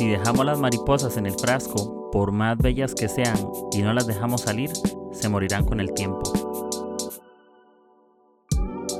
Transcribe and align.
Si 0.00 0.08
dejamos 0.08 0.46
las 0.46 0.58
mariposas 0.58 1.18
en 1.18 1.26
el 1.26 1.34
frasco, 1.34 2.08
por 2.10 2.32
más 2.32 2.56
bellas 2.56 2.94
que 2.94 3.06
sean, 3.06 3.36
y 3.70 3.82
no 3.82 3.92
las 3.92 4.06
dejamos 4.06 4.40
salir, 4.40 4.70
se 5.12 5.28
morirán 5.28 5.66
con 5.66 5.78
el 5.78 5.92
tiempo. 5.92 6.22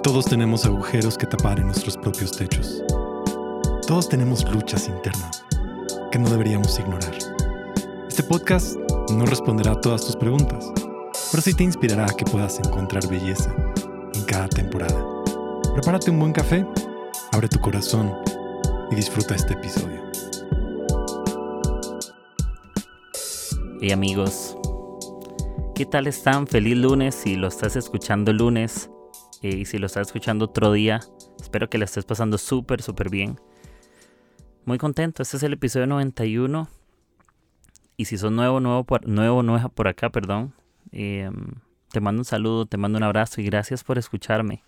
Todos 0.03 0.27
tenemos 0.27 0.67
agujeros 0.67 1.17
que 1.17 1.27
tapar 1.27 1.59
en 1.59 1.69
nuestros 1.69 1.97
propios 1.97 2.33
techos. 2.33 2.85
Todos 3.87 4.11
tenemos 4.11 4.45
luchas 4.53 4.89
internas 4.89 5.43
que 6.13 6.19
no 6.19 6.29
deberíamos 6.29 6.79
ignorar. 6.79 7.17
Este 8.07 8.23
podcast 8.23 8.77
no 9.11 9.25
responderá 9.25 9.73
a 9.73 9.81
todas 9.81 10.05
tus 10.05 10.17
preguntas, 10.17 10.71
pero 11.31 11.43
sí 11.43 11.55
te 11.55 11.65
inspirará 11.65 12.05
a 12.05 12.15
que 12.15 12.27
puedas 12.27 12.59
encontrar 12.59 13.09
belleza 13.09 13.51
en 14.13 14.25
cada 14.25 14.49
temporada. 14.49 15.03
Prepárate 15.73 16.11
un 16.11 16.19
buen 16.19 16.35
café, 16.35 16.67
abre 17.33 17.49
tu 17.49 17.59
corazón 17.59 18.15
y 18.91 18.97
disfruta 18.97 19.35
este 19.35 19.55
episodio. 19.55 20.00
Hey 23.83 23.93
amigos, 23.93 24.59
¿qué 25.75 25.87
tal 25.87 26.07
están? 26.07 26.47
Feliz 26.47 26.77
lunes 26.77 27.15
si 27.15 27.37
lo 27.37 27.49
estás 27.49 27.77
escuchando 27.77 28.31
lunes 28.31 28.91
eh, 29.41 29.57
y 29.57 29.65
si 29.65 29.79
lo 29.79 29.87
estás 29.87 30.09
escuchando 30.09 30.45
otro 30.45 30.73
día. 30.73 31.01
Espero 31.41 31.71
que 31.71 31.79
la 31.79 31.87
estés 31.87 32.05
pasando 32.05 32.37
súper, 32.37 32.83
súper 32.83 33.09
bien. 33.09 33.41
Muy 34.67 34.77
contento, 34.77 35.23
este 35.23 35.39
es 35.39 35.43
el 35.45 35.55
episodio 35.55 35.87
91. 35.87 36.69
Y 37.97 38.05
si 38.05 38.19
sos 38.19 38.31
nuevo, 38.31 38.61
nuevo, 38.61 38.85
por, 38.85 39.09
nuevo, 39.09 39.43
nueva 39.43 39.71
por 39.71 39.89
acá, 39.89 40.11
perdón, 40.11 40.53
em, 40.93 41.53
te 41.91 42.01
mando 42.01 42.21
un 42.21 42.27
saludo, 42.27 42.67
te 42.67 42.77
mando 42.77 42.99
un 42.99 43.05
abrazo 43.05 43.41
y 43.41 43.45
gracias 43.45 43.83
por 43.83 43.97
escucharme. 43.97 44.63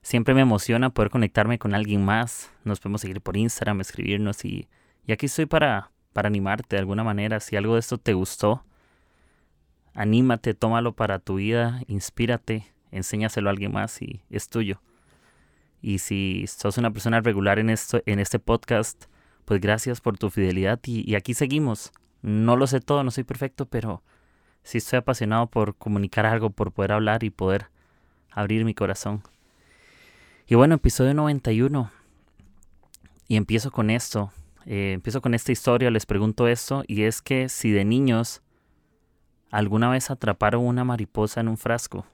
Siempre 0.00 0.32
me 0.32 0.40
emociona 0.40 0.88
poder 0.88 1.10
conectarme 1.10 1.58
con 1.58 1.74
alguien 1.74 2.02
más. 2.02 2.50
Nos 2.64 2.80
podemos 2.80 3.02
seguir 3.02 3.20
por 3.20 3.36
Instagram, 3.36 3.82
escribirnos 3.82 4.46
y, 4.46 4.66
y 5.06 5.12
aquí 5.12 5.26
estoy 5.26 5.44
para, 5.44 5.90
para 6.12 6.28
animarte 6.28 6.76
de 6.76 6.80
alguna 6.80 7.04
manera. 7.04 7.40
Si 7.40 7.56
algo 7.56 7.74
de 7.74 7.80
esto 7.80 7.98
te 7.98 8.14
gustó, 8.14 8.64
anímate, 9.94 10.54
tómalo 10.54 10.92
para 10.92 11.18
tu 11.18 11.36
vida, 11.36 11.82
inspírate, 11.86 12.66
enséñaselo 12.90 13.48
a 13.48 13.52
alguien 13.52 13.72
más 13.72 14.00
y 14.02 14.22
es 14.30 14.48
tuyo. 14.48 14.80
Y 15.82 15.98
si 15.98 16.44
sos 16.46 16.78
una 16.78 16.90
persona 16.90 17.20
regular 17.20 17.58
en, 17.58 17.70
esto, 17.70 18.02
en 18.06 18.18
este 18.18 18.38
podcast, 18.38 19.04
pues 19.44 19.60
gracias 19.60 20.00
por 20.00 20.18
tu 20.18 20.30
fidelidad 20.30 20.78
y, 20.84 21.10
y 21.10 21.14
aquí 21.14 21.34
seguimos. 21.34 21.92
No 22.22 22.56
lo 22.56 22.66
sé 22.66 22.80
todo, 22.80 23.02
no 23.02 23.10
soy 23.10 23.24
perfecto, 23.24 23.66
pero 23.66 24.02
sí 24.62 24.78
estoy 24.78 24.98
apasionado 24.98 25.46
por 25.46 25.74
comunicar 25.74 26.26
algo, 26.26 26.50
por 26.50 26.72
poder 26.72 26.92
hablar 26.92 27.24
y 27.24 27.30
poder 27.30 27.68
abrir 28.30 28.64
mi 28.64 28.74
corazón. 28.74 29.22
Y 30.46 30.56
bueno, 30.56 30.74
episodio 30.74 31.14
91. 31.14 31.90
Y 33.28 33.36
empiezo 33.36 33.70
con 33.70 33.88
esto. 33.90 34.32
Eh, 34.66 34.92
empiezo 34.92 35.20
con 35.20 35.34
esta 35.34 35.52
historia, 35.52 35.90
les 35.90 36.06
pregunto 36.06 36.48
esto, 36.48 36.84
y 36.86 37.02
es 37.02 37.22
que 37.22 37.48
si 37.48 37.70
de 37.70 37.84
niños 37.84 38.42
alguna 39.50 39.90
vez 39.90 40.10
atraparon 40.10 40.64
una 40.64 40.84
mariposa 40.84 41.40
en 41.40 41.48
un 41.48 41.56
frasco. 41.56 42.06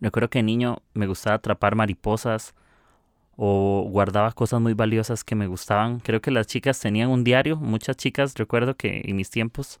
Recuerdo 0.00 0.30
que 0.30 0.42
niño 0.42 0.78
me 0.94 1.06
gustaba 1.06 1.36
atrapar 1.36 1.74
mariposas 1.74 2.54
o 3.36 3.86
guardaba 3.88 4.32
cosas 4.32 4.60
muy 4.60 4.72
valiosas 4.74 5.24
que 5.24 5.34
me 5.34 5.46
gustaban. 5.46 6.00
Creo 6.00 6.20
que 6.20 6.30
las 6.30 6.46
chicas 6.46 6.80
tenían 6.80 7.10
un 7.10 7.22
diario, 7.22 7.56
muchas 7.56 7.96
chicas, 7.96 8.34
recuerdo 8.36 8.76
que 8.76 9.02
en 9.04 9.16
mis 9.16 9.30
tiempos, 9.30 9.80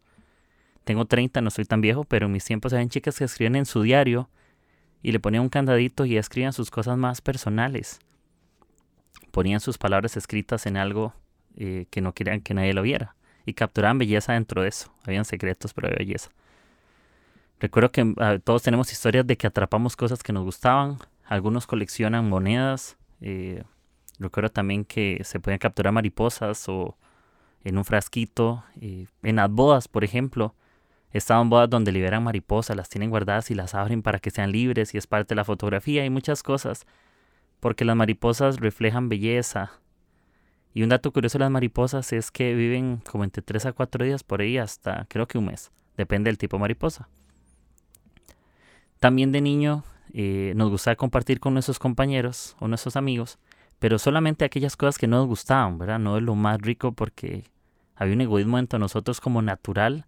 tengo 0.84 1.06
30, 1.06 1.40
no 1.40 1.50
soy 1.50 1.64
tan 1.64 1.80
viejo, 1.80 2.04
pero 2.04 2.26
en 2.26 2.32
mis 2.32 2.44
tiempos 2.44 2.72
habían 2.72 2.90
chicas 2.90 3.18
que 3.18 3.24
escribían 3.24 3.56
en 3.56 3.66
su 3.66 3.82
diario 3.82 4.28
y 5.02 5.12
le 5.12 5.20
ponían 5.20 5.42
un 5.42 5.48
candadito 5.48 6.04
y 6.04 6.16
escribían 6.16 6.52
sus 6.52 6.70
cosas 6.70 6.96
más 6.98 7.20
personales. 7.20 7.98
Ponían 9.30 9.60
sus 9.60 9.78
palabras 9.78 10.16
escritas 10.16 10.66
en 10.66 10.76
algo 10.76 11.14
eh, 11.56 11.86
que 11.90 12.00
no 12.00 12.12
querían 12.12 12.40
que 12.40 12.54
nadie 12.54 12.74
lo 12.74 12.82
viera. 12.82 13.14
Y 13.44 13.54
capturaban 13.54 13.98
belleza 13.98 14.32
dentro 14.32 14.62
de 14.62 14.68
eso. 14.68 14.92
Habían 15.04 15.24
secretos, 15.24 15.72
pero 15.72 15.88
había 15.88 15.98
belleza. 15.98 16.30
Recuerdo 17.60 17.90
que 17.92 18.02
uh, 18.02 18.38
todos 18.44 18.62
tenemos 18.62 18.92
historias 18.92 19.26
de 19.26 19.36
que 19.36 19.46
atrapamos 19.46 19.96
cosas 19.96 20.22
que 20.22 20.32
nos 20.32 20.44
gustaban. 20.44 20.98
Algunos 21.24 21.66
coleccionan 21.66 22.28
monedas. 22.28 22.96
Eh, 23.20 23.62
recuerdo 24.18 24.50
también 24.50 24.84
que 24.84 25.20
se 25.24 25.40
podían 25.40 25.58
capturar 25.58 25.92
mariposas 25.92 26.68
o 26.68 26.96
en 27.64 27.78
un 27.78 27.84
frasquito. 27.84 28.64
Eh, 28.80 29.06
en 29.22 29.36
las 29.36 29.50
bodas, 29.50 29.88
por 29.88 30.04
ejemplo, 30.04 30.54
Estaban 31.16 31.48
bodas 31.48 31.70
donde 31.70 31.92
liberan 31.92 32.24
mariposas, 32.24 32.76
las 32.76 32.90
tienen 32.90 33.08
guardadas 33.08 33.50
y 33.50 33.54
las 33.54 33.74
abren 33.74 34.02
para 34.02 34.18
que 34.18 34.30
sean 34.30 34.52
libres 34.52 34.94
y 34.94 34.98
es 34.98 35.06
parte 35.06 35.30
de 35.30 35.36
la 35.36 35.44
fotografía 35.44 36.04
y 36.04 36.10
muchas 36.10 36.42
cosas. 36.42 36.86
Porque 37.58 37.86
las 37.86 37.96
mariposas 37.96 38.58
reflejan 38.60 39.08
belleza. 39.08 39.72
Y 40.76 40.82
un 40.82 40.90
dato 40.90 41.10
curioso 41.10 41.38
de 41.38 41.44
las 41.44 41.50
mariposas 41.50 42.12
es 42.12 42.30
que 42.30 42.54
viven 42.54 43.00
como 43.10 43.24
entre 43.24 43.42
3 43.42 43.64
a 43.64 43.72
4 43.72 44.04
días 44.04 44.22
por 44.22 44.42
ahí 44.42 44.58
hasta 44.58 45.06
creo 45.08 45.26
que 45.26 45.38
un 45.38 45.46
mes. 45.46 45.70
Depende 45.96 46.28
del 46.28 46.36
tipo 46.36 46.58
de 46.58 46.60
mariposa. 46.60 47.08
También 49.00 49.32
de 49.32 49.40
niño 49.40 49.84
eh, 50.12 50.52
nos 50.54 50.68
gustaba 50.68 50.94
compartir 50.94 51.40
con 51.40 51.54
nuestros 51.54 51.78
compañeros 51.78 52.56
o 52.60 52.68
nuestros 52.68 52.96
amigos, 52.96 53.38
pero 53.78 53.98
solamente 53.98 54.44
aquellas 54.44 54.76
cosas 54.76 54.98
que 54.98 55.06
no 55.06 55.16
nos 55.16 55.28
gustaban, 55.28 55.78
¿verdad? 55.78 55.98
No 55.98 56.18
es 56.18 56.22
lo 56.22 56.34
más 56.34 56.60
rico 56.60 56.92
porque 56.92 57.44
había 57.94 58.12
un 58.12 58.20
egoísmo 58.20 58.58
entre 58.58 58.78
nosotros 58.78 59.22
como 59.22 59.40
natural 59.40 60.04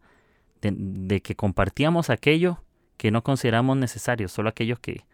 de, 0.60 1.22
que 1.22 1.34
compartíamos 1.34 2.10
aquello 2.10 2.62
que 2.98 3.10
no 3.10 3.22
consideramos 3.24 3.78
necesario, 3.78 4.28
solo 4.28 4.50
aquello 4.50 4.76
que, 4.76 5.06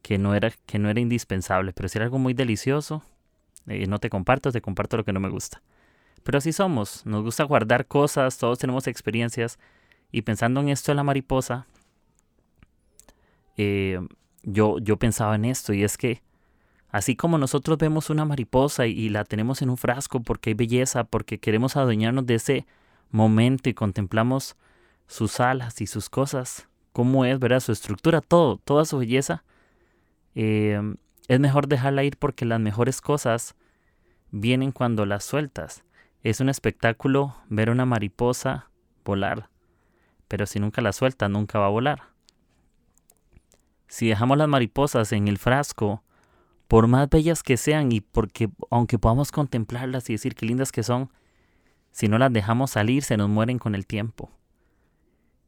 que, 0.00 0.16
no, 0.16 0.36
era, 0.36 0.52
que 0.66 0.78
no 0.78 0.90
era 0.90 1.00
indispensable. 1.00 1.72
Pero 1.72 1.88
si 1.88 1.98
era 1.98 2.04
algo 2.04 2.20
muy 2.20 2.34
delicioso, 2.34 3.02
no 3.66 3.98
te 3.98 4.10
comparto, 4.10 4.52
te 4.52 4.60
comparto 4.60 4.96
lo 4.96 5.04
que 5.04 5.12
no 5.12 5.20
me 5.20 5.28
gusta. 5.28 5.62
Pero 6.22 6.38
así 6.38 6.52
somos, 6.52 7.04
nos 7.06 7.22
gusta 7.22 7.44
guardar 7.44 7.86
cosas, 7.86 8.38
todos 8.38 8.58
tenemos 8.58 8.86
experiencias. 8.86 9.58
Y 10.12 10.22
pensando 10.22 10.60
en 10.60 10.68
esto 10.68 10.92
de 10.92 10.96
la 10.96 11.04
mariposa, 11.04 11.66
eh, 13.56 14.00
yo, 14.42 14.78
yo 14.78 14.96
pensaba 14.96 15.34
en 15.36 15.44
esto 15.44 15.72
y 15.72 15.84
es 15.84 15.96
que 15.96 16.22
así 16.90 17.14
como 17.14 17.38
nosotros 17.38 17.78
vemos 17.78 18.10
una 18.10 18.24
mariposa 18.24 18.86
y, 18.86 18.92
y, 18.92 19.08
la 19.08 19.24
tenemos 19.24 19.62
en 19.62 19.70
un 19.70 19.76
frasco 19.76 20.20
porque 20.20 20.50
hay 20.50 20.54
belleza, 20.54 21.04
porque 21.04 21.38
queremos 21.38 21.76
adueñarnos 21.76 22.26
de 22.26 22.34
ese 22.34 22.66
momento 23.10 23.68
y 23.68 23.74
contemplamos 23.74 24.56
sus 25.06 25.40
alas 25.40 25.80
y 25.80 25.86
sus 25.86 26.08
cosas, 26.08 26.68
cómo 26.92 27.24
es, 27.24 27.38
¿verdad? 27.38 27.60
Su 27.60 27.72
estructura, 27.72 28.20
todo, 28.20 28.58
toda 28.58 28.84
su 28.84 28.98
belleza, 28.98 29.44
eh, 30.34 30.80
es 31.30 31.38
mejor 31.38 31.68
dejarla 31.68 32.02
ir 32.02 32.16
porque 32.16 32.44
las 32.44 32.58
mejores 32.58 33.00
cosas 33.00 33.54
vienen 34.32 34.72
cuando 34.72 35.06
las 35.06 35.22
sueltas. 35.22 35.84
Es 36.24 36.40
un 36.40 36.48
espectáculo 36.48 37.36
ver 37.48 37.70
una 37.70 37.86
mariposa 37.86 38.68
volar, 39.04 39.48
pero 40.26 40.44
si 40.44 40.58
nunca 40.58 40.82
la 40.82 40.92
sueltas, 40.92 41.30
nunca 41.30 41.60
va 41.60 41.66
a 41.66 41.68
volar. 41.68 42.02
Si 43.86 44.08
dejamos 44.08 44.38
las 44.38 44.48
mariposas 44.48 45.12
en 45.12 45.28
el 45.28 45.38
frasco, 45.38 46.02
por 46.66 46.88
más 46.88 47.08
bellas 47.08 47.44
que 47.44 47.56
sean 47.56 47.92
y 47.92 48.00
porque 48.00 48.50
aunque 48.68 48.98
podamos 48.98 49.30
contemplarlas 49.30 50.10
y 50.10 50.14
decir 50.14 50.34
qué 50.34 50.46
lindas 50.46 50.72
que 50.72 50.82
son, 50.82 51.12
si 51.92 52.08
no 52.08 52.18
las 52.18 52.32
dejamos 52.32 52.72
salir, 52.72 53.04
se 53.04 53.16
nos 53.16 53.28
mueren 53.28 53.60
con 53.60 53.76
el 53.76 53.86
tiempo. 53.86 54.32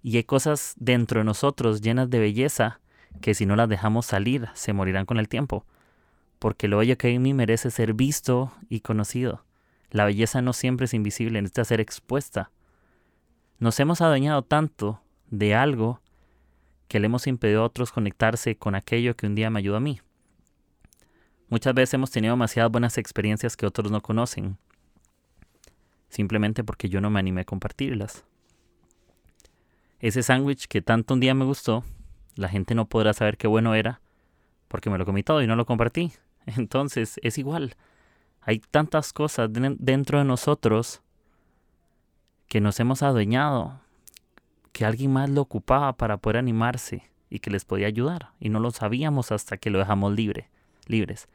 Y 0.01 0.17
hay 0.17 0.23
cosas 0.23 0.75
dentro 0.79 1.19
de 1.19 1.25
nosotros 1.25 1.81
llenas 1.81 2.09
de 2.09 2.21
belleza 2.21 2.79
que 3.21 3.35
si 3.35 3.47
no 3.47 3.57
las 3.57 3.69
dejamos 3.69 4.07
salir, 4.07 4.49
se 4.55 4.73
morirán 4.73 5.07
con 5.07 5.19
el 5.19 5.29
tiempo. 5.29 5.67
Porque 6.43 6.67
lo 6.67 6.79
bello 6.79 6.99
que 6.99 7.07
hay 7.07 7.15
en 7.15 7.23
mí 7.23 7.35
merece 7.35 7.71
ser 7.71 7.95
visto 7.95 8.53
y 8.69 8.81
conocido. 8.81 9.45
La 9.93 10.05
belleza 10.05 10.43
no 10.43 10.53
siempre 10.53 10.87
es 10.87 10.93
invisible, 10.93 11.41
necesita 11.41 11.65
ser 11.65 11.81
expuesta. 11.81 12.51
Nos 13.61 13.79
hemos 13.79 14.01
adueñado 14.01 14.43
tanto 14.43 15.01
de 15.31 15.55
algo 15.55 16.01
que 16.89 16.99
le 16.99 17.07
hemos 17.07 17.29
impedido 17.29 17.63
a 17.63 17.67
otros 17.67 17.93
conectarse 17.93 18.57
con 18.57 18.75
aquello 18.75 19.15
que 19.15 19.29
un 19.29 19.37
día 19.37 19.51
me 19.51 19.61
ayudó 19.61 19.77
a 19.77 19.81
mí. 19.81 20.01
Muchas 21.49 21.75
veces 21.75 21.95
hemos 21.95 22.11
tenido 22.11 22.33
demasiadas 22.33 22.73
buenas 22.73 22.99
experiencias 22.99 23.57
que 23.57 23.65
otros 23.65 23.93
no 23.93 24.01
conocen, 24.01 24.59
simplemente 26.09 26.65
porque 26.65 26.89
yo 26.89 27.01
no 27.01 27.09
me 27.09 27.21
animé 27.21 27.43
a 27.43 27.45
compartirlas. 27.45 28.25
Ese 30.01 30.25
sándwich 30.25 30.67
que 30.67 30.83
tanto 30.83 31.15
un 31.15 31.21
día 31.21 31.35
me 31.35 31.45
gustó, 31.45 31.85
la 32.35 32.49
gente 32.49 32.75
no 32.75 32.87
podrá 32.87 33.13
saber 33.13 33.37
qué 33.37 33.47
bueno 33.47 33.77
era 33.77 34.01
porque 34.67 34.91
me 34.91 34.99
lo 34.99 35.05
comí 35.05 35.23
todo 35.23 35.41
y 35.41 35.47
no 35.47 35.55
lo 35.55 35.67
compartí. 35.67 36.13
Entonces 36.57 37.19
es 37.23 37.39
igual. 37.39 37.77
Hay 38.41 38.59
tantas 38.59 39.13
cosas 39.13 39.51
dentro 39.53 40.19
de 40.19 40.25
nosotros 40.25 41.01
que 42.49 42.61
nos 42.61 42.79
hemos 42.81 43.03
adueñado, 43.03 43.81
que 44.73 44.85
alguien 44.85 45.13
más 45.13 45.31
lo 45.31 45.43
ocupaba 45.43 45.93
para 45.95 46.17
poder 46.17 46.39
animarse 46.39 47.11
y 47.31 47.39
que 47.39 47.51
les 47.51 47.65
podía 47.65 47.87
ayudar. 47.87 48.33
Y 48.41 48.49
no 48.49 48.59
lo 48.61 48.71
sabíamos 48.73 49.33
hasta 49.33 49.57
que 49.57 49.71
lo 49.71 49.79
dejamos 49.79 50.13
libre, 50.13 50.51
libres. 50.87 51.29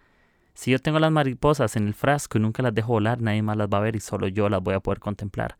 Si 0.54 0.72
yo 0.72 0.80
tengo 0.80 1.00
las 1.00 1.12
mariposas 1.12 1.76
en 1.76 1.88
el 1.88 1.94
frasco 1.94 2.38
y 2.38 2.42
nunca 2.42 2.62
las 2.62 2.74
dejo 2.74 2.94
volar, 2.94 3.22
nadie 3.22 3.42
más 3.42 3.58
las 3.58 3.70
va 3.70 3.78
a 3.78 3.82
ver 3.82 3.96
y 3.96 4.00
solo 4.00 4.28
yo 4.28 4.50
las 4.50 4.62
voy 4.62 4.74
a 4.74 4.80
poder 4.80 5.00
contemplar. 5.00 5.58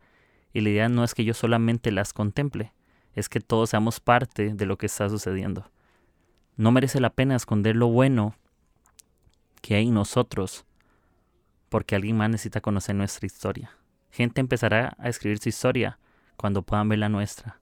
Y 0.52 0.60
la 0.60 0.70
idea 0.70 0.88
no 0.88 1.04
es 1.04 1.14
que 1.14 1.24
yo 1.24 1.34
solamente 1.34 1.92
las 1.92 2.12
contemple, 2.12 2.72
es 3.14 3.28
que 3.28 3.40
todos 3.40 3.70
seamos 3.70 4.00
parte 4.00 4.54
de 4.54 4.66
lo 4.66 4.76
que 4.76 4.86
está 4.86 5.08
sucediendo. 5.08 5.70
No 6.56 6.72
merece 6.72 7.00
la 7.00 7.10
pena 7.10 7.36
esconder 7.36 7.76
lo 7.76 7.88
bueno 7.88 8.34
que 9.60 9.74
hay 9.74 9.90
nosotros, 9.90 10.64
porque 11.68 11.94
alguien 11.94 12.16
más 12.16 12.30
necesita 12.30 12.60
conocer 12.60 12.94
nuestra 12.94 13.26
historia. 13.26 13.70
Gente 14.10 14.40
empezará 14.40 14.96
a 14.98 15.08
escribir 15.08 15.38
su 15.38 15.48
historia 15.48 15.98
cuando 16.36 16.62
puedan 16.62 16.88
ver 16.88 17.00
la 17.00 17.08
nuestra. 17.08 17.60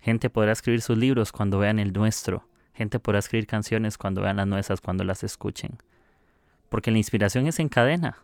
Gente 0.00 0.30
podrá 0.30 0.52
escribir 0.52 0.82
sus 0.82 0.98
libros 0.98 1.32
cuando 1.32 1.58
vean 1.58 1.78
el 1.78 1.92
nuestro. 1.92 2.48
Gente 2.74 2.98
podrá 2.98 3.20
escribir 3.20 3.46
canciones 3.46 3.96
cuando 3.96 4.22
vean 4.22 4.36
las 4.36 4.46
nuestras, 4.46 4.80
cuando 4.80 5.04
las 5.04 5.22
escuchen. 5.22 5.78
Porque 6.68 6.90
la 6.90 6.98
inspiración 6.98 7.46
es 7.46 7.60
en 7.60 7.68
cadena. 7.68 8.18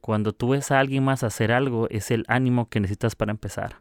Cuando 0.00 0.32
tú 0.32 0.50
ves 0.50 0.70
a 0.70 0.80
alguien 0.80 1.04
más 1.04 1.22
hacer 1.22 1.52
algo, 1.52 1.88
es 1.90 2.10
el 2.10 2.24
ánimo 2.28 2.68
que 2.68 2.80
necesitas 2.80 3.14
para 3.14 3.30
empezar. 3.30 3.76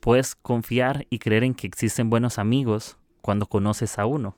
Puedes 0.00 0.34
confiar 0.34 1.06
y 1.10 1.18
creer 1.18 1.44
en 1.44 1.54
que 1.54 1.66
existen 1.66 2.10
buenos 2.10 2.38
amigos 2.38 2.96
cuando 3.20 3.46
conoces 3.46 3.98
a 3.98 4.06
uno. 4.06 4.36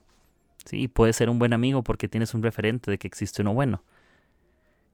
¿Sí? 0.65 0.87
Puedes 0.87 1.15
ser 1.15 1.29
un 1.29 1.39
buen 1.39 1.53
amigo 1.53 1.83
porque 1.83 2.07
tienes 2.07 2.33
un 2.33 2.43
referente 2.43 2.91
de 2.91 2.97
que 2.97 3.07
existe 3.07 3.41
uno 3.41 3.53
bueno. 3.53 3.83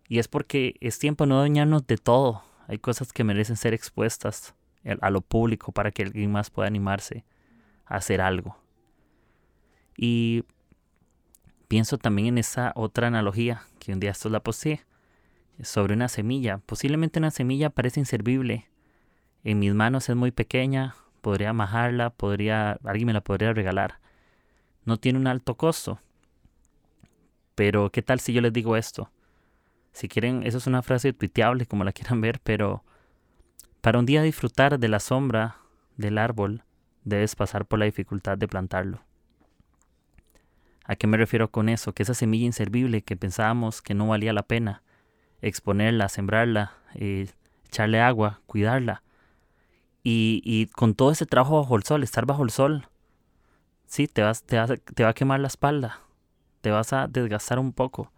Y 0.08 0.20
es 0.20 0.28
porque 0.28 0.76
es 0.82 1.00
tiempo 1.00 1.24
de 1.24 1.30
no 1.30 1.40
dañarnos 1.40 1.88
de 1.88 1.98
todo. 1.98 2.44
Hay 2.68 2.78
cosas 2.78 3.14
que 3.14 3.24
merecen 3.24 3.58
ser 3.58 3.74
expuestas 3.74 4.54
a 5.02 5.10
lo 5.10 5.22
público 5.22 5.72
para 5.72 5.92
que 5.92 6.04
alguien 6.04 6.32
más 6.32 6.50
pueda 6.50 6.68
animarse 6.68 7.26
a 7.86 7.96
hacer 7.96 8.22
algo. 8.22 8.58
Y 9.96 10.44
pienso 11.68 11.98
también 11.98 12.30
en 12.30 12.38
esa 12.38 12.74
otra 12.76 13.08
analogía 13.08 13.64
que 13.80 13.94
un 13.94 14.00
día 14.00 14.12
esto 14.12 14.30
la 14.30 14.42
posee 14.42 14.82
sobre 15.62 15.94
una 15.94 16.08
semilla. 16.08 16.58
Posiblemente 16.60 17.20
una 17.20 17.32
semilla 17.32 17.70
parece 17.70 18.00
inservible. 18.00 18.68
En 19.44 19.60
mis 19.60 19.74
manos 19.74 20.10
es 20.10 20.16
muy 20.16 20.32
pequeña, 20.32 20.96
podría 21.22 21.54
majarla, 21.54 22.10
podría, 22.10 22.80
alguien 22.84 23.08
me 23.08 23.14
la 23.14 23.22
podría 23.22 23.54
regalar. 23.54 24.00
No 24.86 24.98
tiene 24.98 25.19
un 25.19 25.28
alto 25.28 25.56
costo. 25.56 26.00
Pero 27.56 27.92
¿qué 27.92 28.01
tal 28.01 28.19
si 28.19 28.33
yo 28.33 28.42
les 28.42 28.54
digo 28.54 28.75
esto? 28.75 29.12
Si 29.92 30.07
quieren, 30.07 30.44
eso 30.44 30.57
es 30.57 30.68
una 30.68 30.81
frase 30.81 31.13
tuiteable 31.13 31.66
como 31.66 31.83
la 31.83 31.92
quieran 31.92 32.22
ver, 32.22 32.39
pero 32.44 32.83
para 33.81 34.00
un 34.00 34.06
día 34.06 34.22
disfrutar 34.22 34.80
de 34.80 34.88
la 34.88 35.00
sombra 35.00 35.57
del 35.98 36.18
árbol, 36.18 36.63
debes 37.04 37.36
pasar 37.36 37.66
por 37.66 37.80
la 37.80 37.86
dificultad 37.86 38.38
de 38.38 38.48
plantarlo. 38.48 39.01
¿A 40.86 40.95
qué 40.95 41.07
me 41.07 41.18
refiero 41.18 41.51
con 41.51 41.69
eso? 41.69 41.94
Que 41.94 42.04
esa 42.04 42.13
semilla 42.13 42.45
inservible 42.45 43.01
que 43.01 43.16
pensábamos 43.16 43.81
que 43.81 43.94
no 43.94 44.07
valía 44.07 44.34
la 44.34 44.44
pena 44.44 44.81
exponerla, 45.42 46.10
sembrarla, 46.10 46.74
eh, 46.95 47.30
echarle 47.66 48.00
agua, 48.00 48.42
cuidarla. 48.45 49.04
Y, 50.04 50.42
y, 50.44 50.68
con 50.68 50.95
todo 50.95 51.12
ese 51.12 51.25
trabajo 51.25 51.62
bajo 51.62 51.75
el 51.75 51.84
sol, 51.84 52.04
estar 52.04 52.25
bajo 52.25 52.44
el 52.44 52.50
sol, 52.50 52.88
sí, 53.92 54.08
te, 54.08 54.22
vas, 54.22 54.44
te, 54.44 54.56
vas, 54.56 54.72
te 54.96 55.04
va 55.04 55.10
a 55.10 55.14
quemar 55.14 55.42
la 55.42 55.48
espalda, 55.48 56.00
te 56.62 56.72
vas 56.72 56.94
a 56.94 57.08
desgastar 57.08 57.60
un 57.60 57.74
poco. 57.74 58.12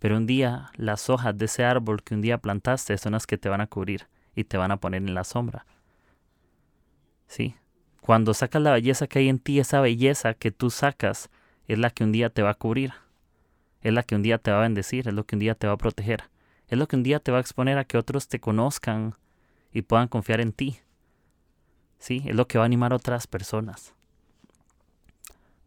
Pero 0.00 0.16
un 0.16 0.26
día 0.26 0.70
las 0.76 1.08
hojas 1.08 1.38
de 1.38 1.44
ese 1.44 1.64
árbol 1.64 2.02
que 2.02 2.14
un 2.14 2.20
día 2.20 2.38
plantaste 2.38 2.98
son 2.98 3.12
las 3.12 3.26
que 3.26 3.38
te 3.38 3.48
van 3.48 3.60
a 3.60 3.68
cubrir 3.68 4.08
y 4.34 4.44
te 4.44 4.56
van 4.58 4.72
a 4.72 4.76
poner 4.76 5.02
en 5.02 5.14
la 5.14 5.22
sombra. 5.22 5.66
¿Sí? 7.28 7.54
Cuando 8.00 8.34
sacas 8.34 8.60
la 8.60 8.72
belleza 8.72 9.06
que 9.06 9.20
hay 9.20 9.28
en 9.28 9.38
ti, 9.38 9.60
esa 9.60 9.80
belleza 9.80 10.34
que 10.34 10.50
tú 10.50 10.68
sacas 10.68 11.30
es 11.68 11.78
la 11.78 11.90
que 11.90 12.04
un 12.04 12.12
día 12.12 12.28
te 12.28 12.42
va 12.42 12.50
a 12.50 12.54
cubrir. 12.54 12.92
Es 13.82 13.92
la 13.92 14.02
que 14.02 14.16
un 14.16 14.22
día 14.22 14.38
te 14.38 14.50
va 14.50 14.58
a 14.58 14.62
bendecir, 14.62 15.06
es 15.06 15.14
lo 15.14 15.24
que 15.24 15.36
un 15.36 15.40
día 15.40 15.54
te 15.54 15.68
va 15.68 15.74
a 15.74 15.78
proteger. 15.78 16.24
Es 16.66 16.76
lo 16.76 16.88
que 16.88 16.96
un 16.96 17.04
día 17.04 17.20
te 17.20 17.30
va 17.30 17.38
a 17.38 17.40
exponer 17.40 17.78
a 17.78 17.84
que 17.84 17.98
otros 17.98 18.28
te 18.28 18.40
conozcan 18.40 19.14
y 19.72 19.82
puedan 19.82 20.08
confiar 20.08 20.40
en 20.40 20.52
ti. 20.52 20.80
¿Sí? 21.98 22.24
Es 22.26 22.34
lo 22.34 22.48
que 22.48 22.58
va 22.58 22.64
a 22.64 22.66
animar 22.66 22.92
a 22.92 22.96
otras 22.96 23.26
personas. 23.28 23.94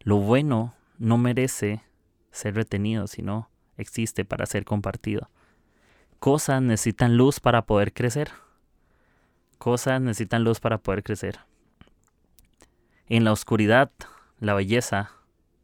Lo 0.00 0.18
bueno 0.18 0.74
no 0.98 1.18
merece 1.18 1.82
ser 2.30 2.54
retenido, 2.54 3.06
sino 3.06 3.50
existe 3.76 4.24
para 4.24 4.46
ser 4.46 4.64
compartido. 4.64 5.28
Cosas 6.18 6.62
necesitan 6.62 7.16
luz 7.16 7.40
para 7.40 7.62
poder 7.62 7.92
crecer. 7.92 8.30
Cosas 9.58 10.00
necesitan 10.00 10.44
luz 10.44 10.60
para 10.60 10.78
poder 10.78 11.02
crecer. 11.02 11.40
En 13.08 13.24
la 13.24 13.32
oscuridad, 13.32 13.90
la 14.38 14.54
belleza 14.54 15.12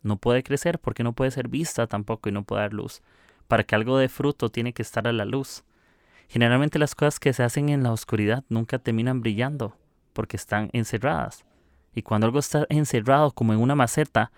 no 0.02 0.16
puede 0.16 0.42
crecer 0.42 0.78
porque 0.78 1.02
no 1.02 1.12
puede 1.12 1.30
ser 1.30 1.48
vista 1.48 1.86
tampoco 1.86 2.28
y 2.28 2.32
no 2.32 2.44
puede 2.44 2.62
dar 2.62 2.72
luz. 2.72 3.02
Para 3.48 3.64
que 3.64 3.74
algo 3.74 3.98
dé 3.98 4.08
fruto 4.08 4.48
tiene 4.48 4.72
que 4.72 4.82
estar 4.82 5.06
a 5.06 5.12
la 5.12 5.24
luz. 5.24 5.64
Generalmente 6.28 6.78
las 6.78 6.94
cosas 6.94 7.20
que 7.20 7.32
se 7.32 7.42
hacen 7.42 7.68
en 7.68 7.82
la 7.82 7.92
oscuridad 7.92 8.44
nunca 8.48 8.78
terminan 8.78 9.20
brillando 9.20 9.76
porque 10.12 10.36
están 10.36 10.70
encerradas. 10.72 11.44
Y 11.94 12.02
cuando 12.02 12.26
algo 12.26 12.38
está 12.38 12.66
encerrado 12.68 13.30
como 13.30 13.52
en 13.52 13.60
una 13.60 13.74
maceta, 13.74 14.32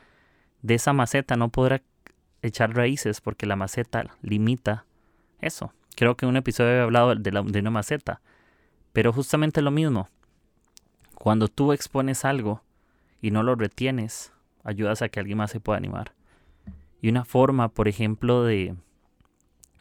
de 0.63 0.75
esa 0.75 0.93
maceta 0.93 1.37
no 1.37 1.49
podrá 1.49 1.83
echar 2.43 2.75
raíces 2.75 3.21
porque 3.21 3.47
la 3.47 3.57
maceta 3.57 4.05
limita 4.23 4.85
eso. 5.41 5.73
Creo 5.95 6.17
que 6.17 6.27
en 6.27 6.31
un 6.31 6.37
episodio 6.37 6.71
había 6.73 6.83
hablado 6.83 7.15
de, 7.15 7.33
la, 7.33 7.43
de 7.43 7.61
una 7.61 7.71
maceta. 7.71 8.21
Pero 8.93 9.13
justamente 9.13 9.63
lo 9.63 9.71
mismo. 9.71 10.09
Cuando 11.15 11.49
tú 11.49 11.73
expones 11.73 12.25
algo 12.25 12.63
y 13.21 13.31
no 13.31 13.43
lo 13.43 13.55
retienes, 13.55 14.33
ayudas 14.65 15.03
a 15.03 15.09
que 15.09 15.21
alguien 15.21 15.39
más 15.39 15.51
se 15.51 15.61
pueda 15.61 15.79
animar. 15.79 16.13
Y 17.01 17.09
una 17.09 17.25
forma, 17.25 17.69
por 17.69 17.89
ejemplo, 17.89 18.45
de, 18.45 18.75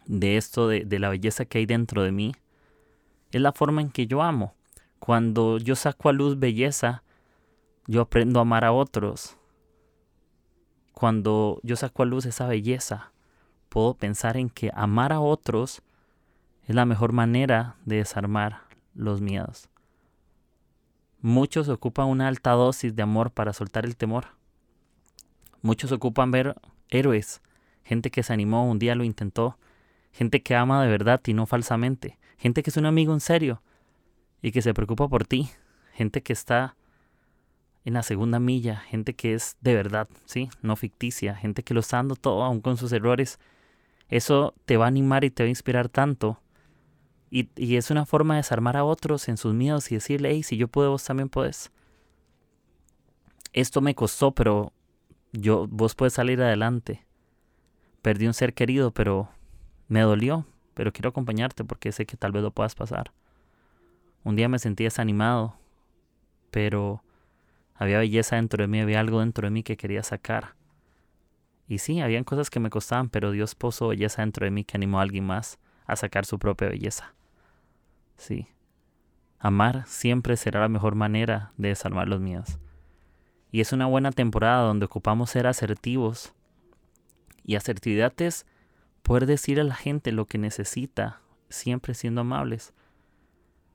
de 0.06 0.38
esto, 0.38 0.68
de, 0.68 0.86
de 0.86 1.00
la 1.00 1.10
belleza 1.10 1.46
que 1.46 1.58
hay 1.58 1.66
dentro 1.66 2.04
de 2.04 2.12
mí, 2.12 2.34
es 3.32 3.42
la 3.42 3.52
forma 3.52 3.82
en 3.82 3.90
que 3.90 4.08
yo 4.08 4.22
amo. 4.22 4.54
Cuando 5.00 5.58
yo 5.58 5.76
saco 5.76 6.10
a 6.10 6.14
luz 6.14 6.40
belleza, 6.40 7.04
yo 7.88 8.02
aprendo 8.02 8.40
a 8.40 8.42
amar 8.42 8.66
a 8.66 8.72
otros 8.72 9.38
cuando 10.96 11.60
yo 11.62 11.76
saco 11.76 12.04
a 12.04 12.06
luz 12.06 12.26
esa 12.26 12.48
belleza, 12.48 13.12
puedo 13.68 13.96
pensar 13.96 14.38
en 14.38 14.50
que 14.50 14.72
amar 14.74 15.12
a 15.12 15.20
otros 15.20 15.82
es 16.64 16.74
la 16.74 16.86
mejor 16.86 17.12
manera 17.12 17.76
de 17.86 17.98
desarmar 17.98 18.62
los 18.94 19.20
miedos. 19.20 19.70
Muchos 21.20 21.68
ocupan 21.68 22.08
una 22.08 22.30
alta 22.30 22.52
dosis 22.52 22.96
de 22.96 23.04
amor 23.04 23.32
para 23.32 23.52
soltar 23.52 23.86
el 23.86 23.98
temor. 23.98 24.28
Muchos 25.62 25.92
ocupan 25.92 26.32
ver 26.32 26.56
héroes, 26.90 27.42
gente 27.84 28.10
que 28.10 28.24
se 28.24 28.32
animó, 28.32 28.70
un 28.70 28.80
día 28.80 28.96
lo 28.96 29.04
intentó, 29.04 29.58
gente 30.14 30.42
que 30.42 30.56
ama 30.56 30.82
de 30.82 30.90
verdad 30.90 31.20
y 31.26 31.34
no 31.34 31.46
falsamente, 31.46 32.18
gente 32.38 32.64
que 32.64 32.70
es 32.70 32.78
un 32.78 32.86
amigo 32.86 33.14
en 33.14 33.20
serio 33.20 33.62
y 34.42 34.54
que 34.54 34.62
se 34.62 34.74
preocupa 34.74 35.10
por 35.10 35.26
ti, 35.26 35.50
gente 35.92 36.24
que 36.24 36.32
está 36.32 36.78
en 37.86 37.94
la 37.94 38.04
segunda 38.04 38.40
milla, 38.40 38.78
gente 38.78 39.14
que 39.14 39.36
es 39.36 39.58
de 39.62 39.76
verdad, 39.76 40.10
¿sí? 40.26 40.50
No 40.64 40.76
ficticia, 40.76 41.36
gente 41.36 41.62
que 41.62 41.76
lo 41.76 41.80
está 41.80 41.98
dando 41.98 42.16
todo, 42.16 42.44
aún 42.44 42.60
con 42.60 42.78
sus 42.78 42.92
errores. 42.92 43.40
Eso 44.10 44.56
te 44.66 44.76
va 44.76 44.86
a 44.86 44.88
animar 44.88 45.24
y 45.24 45.30
te 45.30 45.44
va 45.44 45.46
a 45.46 45.50
inspirar 45.50 45.88
tanto. 45.88 46.42
Y, 47.30 47.50
y 47.56 47.76
es 47.76 47.92
una 47.92 48.08
forma 48.08 48.34
de 48.34 48.40
desarmar 48.40 48.76
a 48.76 48.84
otros 48.84 49.30
en 49.30 49.38
sus 49.38 49.54
miedos 49.54 49.92
y 49.92 49.96
decirle, 49.96 50.32
hey, 50.32 50.42
si 50.42 50.58
yo 50.58 50.68
puedo, 50.68 50.92
vos 50.92 51.04
también 51.04 51.30
puedes. 51.30 51.72
Esto 53.54 53.82
me 53.82 53.94
costó, 53.94 54.32
pero 54.32 54.74
yo, 55.32 55.68
vos 55.70 55.94
puedes 55.94 56.14
salir 56.14 56.42
adelante. 56.42 57.06
Perdí 58.02 58.26
un 58.26 58.34
ser 58.34 58.56
querido, 58.56 58.92
pero 58.92 59.30
me 59.88 60.02
dolió, 60.02 60.46
pero 60.74 60.92
quiero 60.92 61.10
acompañarte 61.10 61.64
porque 61.64 61.92
sé 61.92 62.08
que 62.08 62.18
tal 62.18 62.32
vez 62.32 62.42
lo 62.42 62.50
puedas 62.50 62.74
pasar. 62.74 63.12
Un 64.24 64.36
día 64.36 64.50
me 64.50 64.58
sentí 64.58 64.86
desanimado, 64.86 65.56
pero 66.50 67.04
había 67.76 68.00
belleza 68.00 68.38
dentro 68.38 68.64
de 68.64 68.68
mí, 68.68 68.80
había 68.80 69.02
algo 69.02 69.20
dentro 69.20 69.48
de 69.48 69.52
mí 69.52 69.62
que 69.62 69.78
quería 69.78 70.02
sacar. 70.02 70.56
Y 71.68 71.80
sí, 71.80 72.00
habían 72.00 72.24
cosas 72.24 72.50
que 72.50 72.62
me 72.62 72.70
costaban, 72.70 73.10
pero 73.10 73.32
Dios 73.32 73.54
puso 73.54 73.90
belleza 73.90 74.22
dentro 74.22 74.46
de 74.46 74.52
mí 74.52 74.64
que 74.64 74.78
animó 74.78 75.00
a 75.00 75.02
alguien 75.02 75.26
más 75.26 75.60
a 75.86 75.96
sacar 75.96 76.26
su 76.26 76.40
propia 76.40 76.70
belleza. 76.70 77.14
Sí. 78.18 78.48
Amar 79.40 79.84
siempre 79.88 80.38
será 80.38 80.62
la 80.62 80.70
mejor 80.70 80.96
manera 80.96 81.52
de 81.58 81.70
desarmar 81.70 82.08
los 82.08 82.22
miedos. 82.22 82.60
Y 83.52 83.62
es 83.62 83.74
una 83.74 83.88
buena 83.88 84.12
temporada 84.12 84.64
donde 84.64 84.86
ocupamos 84.86 85.30
ser 85.30 85.46
asertivos. 85.46 86.34
Y 87.44 87.56
asertividad 87.56 88.14
es 88.22 88.46
poder 89.02 89.26
decir 89.26 89.60
a 89.60 89.64
la 89.64 89.76
gente 89.76 90.12
lo 90.12 90.26
que 90.26 90.38
necesita, 90.38 91.22
siempre 91.50 91.94
siendo 91.94 92.22
amables. 92.22 92.74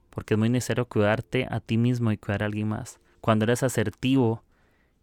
Porque 0.09 0.35
es 0.35 0.38
muy 0.38 0.49
necesario 0.49 0.87
cuidarte 0.87 1.47
a 1.50 1.61
ti 1.61 1.76
mismo 1.76 2.11
y 2.12 2.16
cuidar 2.16 2.42
a 2.42 2.47
alguien 2.47 2.69
más 2.69 2.99
cuando 3.21 3.45
eres 3.45 3.62
asertivo 3.62 4.43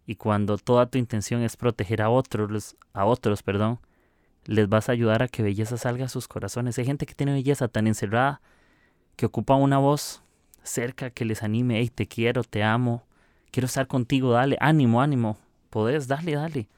y 0.06 0.16
cuando 0.16 0.58
toda 0.58 0.88
tu 0.88 0.98
intención 0.98 1.42
es 1.42 1.58
proteger 1.58 2.02
a 2.02 2.10
otros, 2.10 2.76
a 2.94 3.06
otros, 3.06 3.44
perdón, 3.44 3.80
les 4.46 4.70
vas 4.70 4.90
a 4.90 4.94
ayudar 4.94 5.22
a 5.22 5.28
que 5.28 5.44
belleza 5.44 5.78
salga 5.78 6.06
a 6.06 6.10
sus 6.10 6.28
corazones. 6.28 6.78
Hay 6.80 6.86
gente 6.86 7.06
que 7.06 7.14
tiene 7.14 7.34
belleza 7.34 7.68
tan 7.68 7.88
encerrada 7.88 8.42
que 9.16 9.26
ocupa 9.26 9.56
una 9.56 9.78
voz 9.78 10.24
cerca 10.64 11.10
que 11.10 11.26
les 11.26 11.44
anime, 11.44 11.80
hey, 11.80 11.92
te 11.94 12.08
quiero, 12.08 12.44
te 12.44 12.64
amo, 12.64 13.04
quiero 13.52 13.66
estar 13.66 13.88
contigo, 13.88 14.32
dale, 14.32 14.58
ánimo, 14.60 15.02
ánimo, 15.02 15.38
podés, 15.70 16.08
dale, 16.08 16.36
dale. 16.36 16.70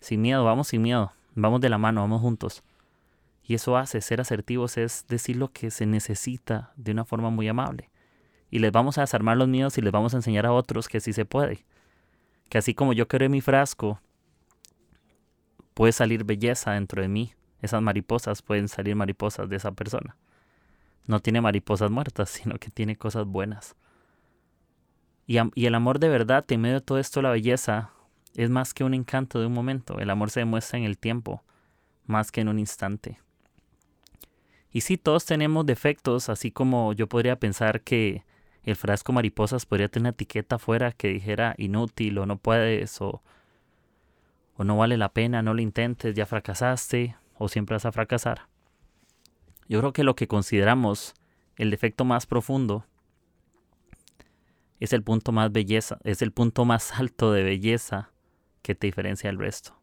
Sin 0.00 0.22
miedo, 0.22 0.44
vamos 0.44 0.68
sin 0.68 0.82
miedo, 0.82 1.12
vamos 1.34 1.60
de 1.60 1.68
la 1.68 1.78
mano, 1.78 2.00
vamos 2.00 2.20
juntos. 2.20 2.62
Y 3.44 3.54
eso 3.54 3.76
hace, 3.76 4.00
ser 4.00 4.20
asertivos 4.20 4.76
es 4.76 5.06
decir 5.08 5.36
lo 5.36 5.52
que 5.52 5.70
se 5.70 5.86
necesita 5.86 6.72
de 6.76 6.92
una 6.92 7.04
forma 7.04 7.30
muy 7.30 7.46
amable 7.46 7.90
y 8.50 8.58
les 8.58 8.72
vamos 8.72 8.98
a 8.98 9.02
desarmar 9.02 9.36
los 9.36 9.48
miedos 9.48 9.76
y 9.78 9.82
les 9.82 9.92
vamos 9.92 10.14
a 10.14 10.18
enseñar 10.18 10.46
a 10.46 10.52
otros 10.52 10.88
que 10.88 11.00
sí 11.00 11.12
se 11.12 11.24
puede. 11.24 11.64
Que 12.48 12.58
así 12.58 12.74
como 12.74 12.92
yo 12.92 13.08
quebré 13.08 13.28
mi 13.28 13.40
frasco, 13.40 14.00
puede 15.74 15.92
salir 15.92 16.24
belleza 16.24 16.72
dentro 16.72 17.02
de 17.02 17.08
mí. 17.08 17.32
Esas 17.60 17.82
mariposas 17.82 18.42
pueden 18.42 18.68
salir 18.68 18.94
mariposas 18.94 19.48
de 19.48 19.56
esa 19.56 19.72
persona. 19.72 20.16
no 21.06 21.20
tiene 21.20 21.40
mariposas 21.40 21.90
muertas, 21.90 22.30
sino 22.42 22.58
que 22.58 22.70
tiene 22.70 22.96
cosas 22.96 23.26
buenas. 23.26 23.76
Y, 25.26 25.38
y, 25.54 25.66
el 25.66 25.74
amor 25.74 25.98
de 25.98 26.08
verdad, 26.08 26.44
en 26.48 26.60
medio 26.60 26.76
de 26.76 26.80
todo 26.80 26.98
esto, 26.98 27.20
la 27.20 27.30
belleza, 27.30 27.90
es 28.34 28.48
más 28.48 28.74
que 28.74 28.84
un 28.84 28.94
encanto 28.94 29.40
de 29.40 29.46
un 29.46 29.52
momento. 29.52 29.98
El 29.98 30.10
amor 30.10 30.30
se 30.30 30.40
demuestra 30.40 30.78
en 30.78 30.84
el 30.84 30.98
tiempo, 30.98 31.42
más 32.06 32.30
que 32.30 32.42
en 32.42 32.48
un 32.48 32.58
instante. 32.60 33.18
Y 34.70 34.82
sí, 34.82 34.98
todos 34.98 35.24
tenemos 35.24 35.66
defectos, 35.66 36.28
así 36.28 36.50
como 36.52 36.92
yo 36.92 37.08
podría 37.08 37.36
pensar 37.36 37.80
que 37.80 38.24
el 38.66 38.74
frasco 38.74 39.12
mariposas 39.12 39.64
podría 39.64 39.88
tener 39.88 40.02
una 40.02 40.10
etiqueta 40.10 40.56
afuera 40.56 40.90
que 40.90 41.08
dijera 41.08 41.54
inútil 41.56 42.18
o 42.18 42.26
no 42.26 42.36
puedes 42.36 43.00
o, 43.00 43.22
no 44.58 44.76
vale 44.76 44.96
la 44.96 45.10
pena, 45.10 45.40
no 45.40 45.54
lo 45.54 45.62
intentes, 45.62 46.16
ya 46.16 46.26
fracasaste 46.26 47.16
o 47.38 47.48
siempre 47.48 47.74
vas 47.74 47.86
a 47.86 47.92
fracasar. 47.92 48.48
Yo 49.68 49.78
creo 49.78 49.92
que 49.92 50.02
lo 50.02 50.16
que 50.16 50.26
consideramos 50.26 51.14
el 51.56 51.70
defecto 51.70 52.04
más 52.04 52.26
profundo 52.26 52.84
es 54.80 54.92
el 54.92 55.02
punto 55.02 55.30
más 55.30 55.52
belleza, 55.52 55.98
es 56.02 56.20
el 56.20 56.32
punto 56.32 56.64
más 56.64 56.92
alto 56.98 57.32
de 57.32 57.44
belleza 57.44 58.10
que 58.62 58.74
te 58.74 58.88
diferencia 58.88 59.30
del 59.30 59.38
resto. 59.38 59.78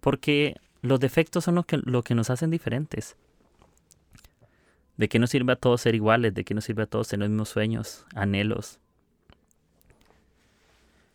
Porque 0.00 0.56
los 0.80 0.98
defectos 0.98 1.44
son 1.44 1.54
lo 1.54 1.62
que, 1.62 1.76
lo 1.76 2.02
que 2.02 2.16
nos 2.16 2.30
hacen 2.30 2.50
diferentes. 2.50 3.16
¿De 4.96 5.08
qué 5.08 5.18
nos 5.18 5.30
sirve 5.30 5.52
a 5.52 5.56
todos 5.56 5.80
ser 5.80 5.94
iguales? 5.94 6.34
¿De 6.34 6.44
qué 6.44 6.54
nos 6.54 6.64
sirve 6.64 6.82
a 6.82 6.86
todos 6.86 7.08
tener 7.08 7.24
los 7.24 7.30
mismos 7.30 7.48
sueños, 7.48 8.06
anhelos? 8.14 8.78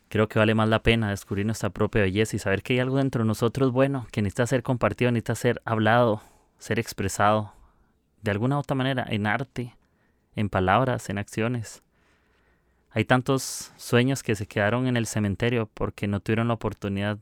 Creo 0.10 0.30
que 0.30 0.40
vale 0.40 0.56
más 0.56 0.70
la 0.70 0.84
pena 0.84 1.10
descubrir 1.10 1.46
nuestra 1.46 1.70
propia 1.70 2.02
belleza 2.02 2.36
y 2.36 2.40
saber 2.40 2.64
que 2.64 2.74
hay 2.74 2.80
algo 2.80 2.98
dentro 2.98 3.24
de 3.24 3.28
nosotros 3.28 3.72
bueno, 3.72 4.08
que 4.12 4.22
necesita 4.22 4.48
ser 4.48 4.64
compartido, 4.64 5.12
necesita 5.12 5.36
ser 5.36 5.62
hablado, 5.66 6.22
ser 6.60 6.80
expresado, 6.80 7.54
de 8.22 8.32
alguna 8.32 8.56
u 8.56 8.60
otra 8.60 8.76
manera, 8.76 9.06
en 9.10 9.28
arte, 9.28 9.76
en 10.36 10.50
palabras, 10.50 11.10
en 11.10 11.18
acciones. 11.18 11.84
Hay 12.92 13.06
tantos 13.06 13.74
sueños 13.76 14.24
que 14.24 14.36
se 14.36 14.48
quedaron 14.48 14.88
en 14.88 14.98
el 14.98 15.08
cementerio 15.08 15.70
porque 15.74 16.08
no 16.08 16.20
tuvieron 16.22 16.48
la 16.48 16.56
oportunidad 16.56 17.18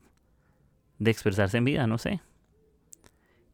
de 0.98 1.10
expresarse 1.10 1.58
en 1.58 1.64
vida, 1.64 1.86
no 1.86 1.98
sé. 1.98 2.20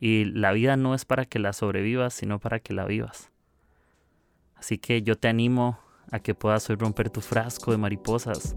Y 0.04 0.25
la 0.25 0.50
vida 0.50 0.76
no 0.76 0.97
es 0.97 1.04
para 1.04 1.26
que 1.26 1.38
la 1.38 1.52
sobrevivas, 1.52 2.12
sino 2.12 2.40
para 2.40 2.59
que 2.59 2.75
la 2.75 2.85
vivas. 2.85 3.30
Así 4.56 4.76
que 4.76 5.02
yo 5.02 5.16
te 5.16 5.28
animo 5.28 5.78
a 6.11 6.18
que 6.18 6.35
puedas 6.35 6.68
hoy 6.68 6.75
romper 6.75 7.09
tu 7.09 7.21
frasco 7.21 7.71
de 7.71 7.76
mariposas 7.76 8.56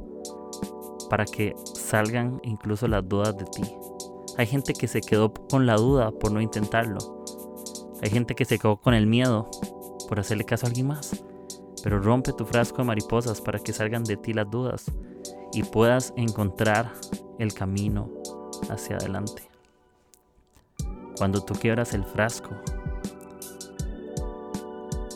para 1.07 1.25
que 1.25 1.53
salgan 1.75 2.41
incluso 2.41 2.87
las 2.87 3.07
dudas 3.07 3.37
de 3.37 3.45
ti. 3.45 3.61
Hay 4.39 4.47
gente 4.47 4.73
que 4.73 4.87
se 4.87 5.01
quedó 5.01 5.31
con 5.31 5.67
la 5.67 5.75
duda 5.75 6.09
por 6.09 6.31
no 6.31 6.41
intentarlo. 6.41 7.23
Hay 8.01 8.09
gente 8.09 8.33
que 8.33 8.45
se 8.45 8.57
quedó 8.57 8.77
con 8.77 8.95
el 8.95 9.05
miedo 9.05 9.47
por 10.09 10.19
hacerle 10.19 10.45
caso 10.45 10.65
a 10.65 10.69
alguien 10.69 10.87
más. 10.87 11.23
Pero 11.83 11.99
rompe 11.99 12.33
tu 12.33 12.47
frasco 12.47 12.77
de 12.79 12.85
mariposas 12.85 13.39
para 13.39 13.59
que 13.59 13.71
salgan 13.71 14.03
de 14.03 14.17
ti 14.17 14.33
las 14.33 14.49
dudas 14.49 14.91
y 15.53 15.61
puedas 15.61 16.11
encontrar 16.17 16.91
el 17.37 17.53
camino 17.53 18.09
hacia 18.67 18.95
adelante. 18.95 19.54
Cuando 21.17 21.43
tú 21.43 21.53
quiebras 21.53 21.93
el 21.93 22.03
frasco, 22.03 22.50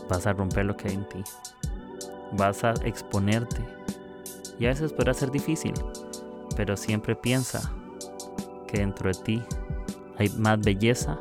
vas 0.10 0.26
a 0.26 0.34
romper 0.34 0.66
lo 0.66 0.76
que 0.76 0.90
hay 0.90 0.96
en 0.96 1.08
ti. 1.10 1.24
Vas 2.34 2.64
a 2.64 2.74
exponerte. 2.84 3.62
Y 4.60 4.66
a 4.66 4.70
veces 4.70 4.92
podrá 4.92 5.14
ser 5.14 5.32
difícil, 5.32 5.74
pero 6.56 6.76
siempre 6.76 7.16
piensa 7.16 7.72
que 8.68 8.80
dentro 8.80 9.10
de 9.10 9.20
ti 9.24 9.44
hay 10.18 10.30
más 10.38 10.60
belleza 10.60 11.18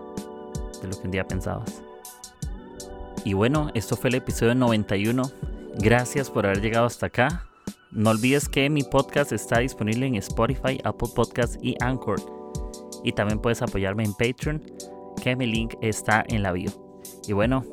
de 0.83 0.89
lo 0.89 1.01
que 1.01 1.07
un 1.07 1.11
día 1.11 1.27
pensabas. 1.27 1.83
Y 3.25 3.35
bueno, 3.35 3.71
esto 3.75 3.97
fue 3.97 4.11
el 4.11 4.17
episodio 4.17 4.55
91. 4.55 5.23
Gracias 5.79 6.31
por 6.31 6.47
haber 6.47 6.61
llegado 6.61 6.87
hasta 6.87 7.07
acá. 7.07 7.45
No 7.91 8.11
olvides 8.11 8.49
que 8.49 8.69
mi 8.71 8.83
podcast 8.83 9.33
está 9.33 9.61
disponible 9.61 10.07
en 10.07 10.17
Spotify, 10.17 10.81
Apple 10.85 11.09
Podcasts 11.15 11.59
y 11.63 11.77
Anchor. 11.81 12.38
Y 13.05 13.13
también 13.13 13.41
puedes 13.41 13.63
apoyarme 13.63 14.05
en 14.05 14.13
Patreon, 14.13 14.63
que 15.23 15.37
mi 15.37 15.47
link 15.47 15.75
está 15.81 16.25
en 16.29 16.43
la 16.43 16.53
bio. 16.53 16.71
Y 17.27 17.33
bueno, 17.33 17.65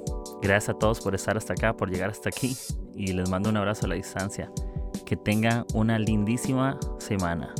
gracias 0.41 0.75
a 0.75 0.79
todos 0.79 1.01
por 1.01 1.15
estar 1.15 1.37
hasta 1.37 1.53
acá, 1.53 1.75
por 1.75 1.89
llegar 1.89 2.09
hasta 2.09 2.29
aquí. 2.29 2.55
Y 2.95 3.13
les 3.13 3.29
mando 3.29 3.49
un 3.49 3.57
abrazo 3.57 3.85
a 3.85 3.89
la 3.89 3.95
distancia. 3.95 4.51
Que 5.05 5.15
tengan 5.15 5.65
una 5.73 5.99
lindísima 5.99 6.79
semana. 6.99 7.53